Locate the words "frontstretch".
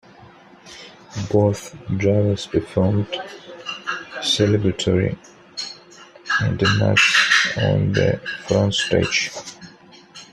8.47-9.29